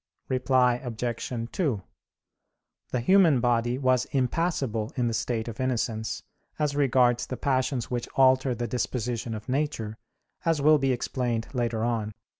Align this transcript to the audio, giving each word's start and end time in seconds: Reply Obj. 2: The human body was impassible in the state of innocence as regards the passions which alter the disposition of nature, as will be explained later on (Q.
Reply 0.29 0.77
Obj. 0.83 1.31
2: 1.51 1.83
The 2.89 2.99
human 3.01 3.39
body 3.39 3.77
was 3.77 4.05
impassible 4.05 4.91
in 4.95 5.07
the 5.07 5.13
state 5.13 5.47
of 5.47 5.59
innocence 5.59 6.23
as 6.57 6.75
regards 6.75 7.27
the 7.27 7.37
passions 7.37 7.91
which 7.91 8.09
alter 8.15 8.55
the 8.55 8.65
disposition 8.67 9.35
of 9.35 9.47
nature, 9.47 9.99
as 10.43 10.59
will 10.59 10.79
be 10.79 10.91
explained 10.91 11.49
later 11.53 11.83
on 11.83 12.05
(Q. 12.05 12.13